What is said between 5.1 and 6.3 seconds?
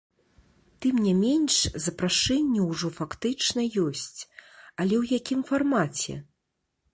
якім фармаце?